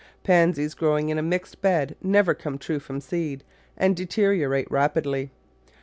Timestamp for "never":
2.01-2.33